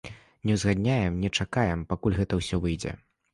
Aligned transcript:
Не 0.49 0.53
ўзгадняем, 0.57 1.19
не 1.25 1.29
чакаем, 1.43 1.85
пакуль 1.93 2.17
гэта 2.21 2.41
ўсё 2.41 2.61
выйдзе. 2.65 2.97